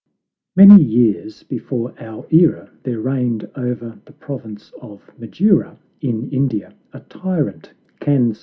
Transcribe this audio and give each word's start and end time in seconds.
Many 0.55 0.81
years 0.83 1.43
before 1.43 1.93
our 1.99 2.25
era 2.31 2.71
there 2.81 2.99
reigned 2.99 3.47
over 3.53 3.99
the 4.05 4.13
province 4.13 4.71
of 4.81 5.11
Madura, 5.19 5.77
in 6.01 6.27
India, 6.31 6.73
a 6.91 7.01
tyrant, 7.01 7.71
Kansa. 7.99 8.39